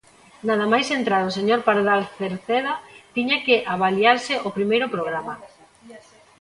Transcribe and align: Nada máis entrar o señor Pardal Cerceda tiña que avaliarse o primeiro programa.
Nada 0.47 0.65
máis 0.73 0.87
entrar 0.97 1.21
o 1.29 1.35
señor 1.37 1.59
Pardal 1.67 2.01
Cerceda 2.17 2.73
tiña 3.15 3.37
que 3.45 3.55
avaliarse 3.73 4.33
o 4.47 4.49
primeiro 4.57 4.87
programa. 4.95 5.35